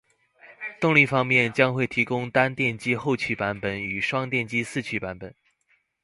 [0.79, 5.35] 动力方面，将会提供单电机后驱版本与双电机四驱版本